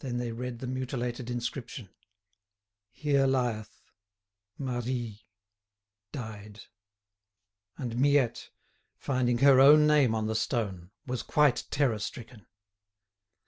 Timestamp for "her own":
9.38-9.86